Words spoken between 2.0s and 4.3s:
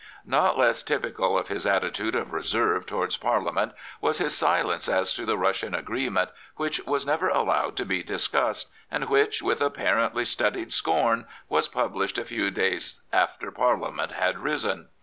of reserve towards Parliament was